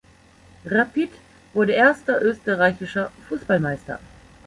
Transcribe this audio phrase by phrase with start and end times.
[0.65, 1.11] Rapid
[1.53, 3.99] wurde erster österreichischer Fußballmeister.